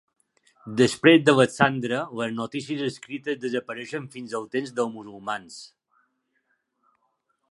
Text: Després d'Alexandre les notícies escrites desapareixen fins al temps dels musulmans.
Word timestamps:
Després 0.79 1.19
d'Alexandre 1.25 1.99
les 2.21 2.33
notícies 2.37 2.81
escrites 2.87 3.37
desapareixen 3.43 4.09
fins 4.17 4.35
al 4.39 4.49
temps 4.57 4.73
dels 4.79 4.93
musulmans. 4.97 5.61